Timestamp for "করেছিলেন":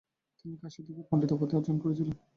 1.83-2.15